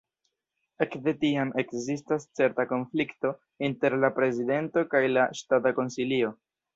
[0.85, 3.33] Ekde tiam ekzistas certa konflikto
[3.71, 6.33] inter la prezidento kaj la Ŝtata Konsilio.